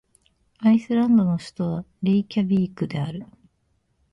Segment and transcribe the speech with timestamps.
[0.57, 3.27] アイスランドの首都はレイキャヴィークである